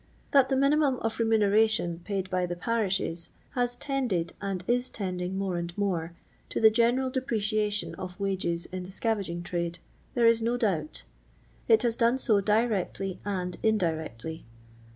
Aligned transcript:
That 0.31 0.49
the 0.49 0.55
minimum 0.55 0.95
of 1.01 1.19
remuneration 1.19 1.99
paid 2.03 2.27
by 2.31 2.47
the 2.47 2.55
parishes 2.55 3.29
has 3.51 3.75
tended, 3.75 4.33
and 4.41 4.63
is 4.67 4.89
tending 4.89 5.37
more 5.37 5.57
and 5.59 5.77
more, 5.77 6.15
to 6.49 6.59
the 6.59 6.71
general 6.71 7.11
depreciation 7.11 7.93
of 7.99 8.19
wages 8.19 8.65
in 8.71 8.81
the 8.81 8.89
scavaging 8.91 9.43
trade, 9.43 9.77
there 10.15 10.25
is 10.25 10.41
no 10.41 10.57
doubt. 10.57 11.03
It 11.67 11.83
has 11.83 11.95
done 11.95 12.17
so 12.17 12.41
directly 12.41 13.19
and 13.23 13.57
indirectly. 13.61 14.43